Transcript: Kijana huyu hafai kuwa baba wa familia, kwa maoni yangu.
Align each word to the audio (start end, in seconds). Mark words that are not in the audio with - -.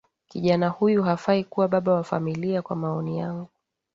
Kijana 0.27 0.69
huyu 0.69 1.03
hafai 1.03 1.43
kuwa 1.43 1.67
baba 1.67 1.93
wa 1.93 2.03
familia, 2.03 2.61
kwa 2.61 2.75
maoni 2.75 3.17
yangu. 3.17 3.49